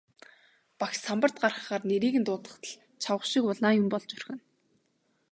Багш 0.79 0.97
самбарт 1.05 1.37
гаргахаар 1.43 1.83
нэрийг 1.89 2.15
нь 2.19 2.27
дуудахад 2.27 2.63
л 2.69 2.73
чавга 3.03 3.25
шиг 3.31 3.43
улаан 3.51 3.73
юм 3.81 3.87
болж 3.91 4.09
орхино. 4.15 4.39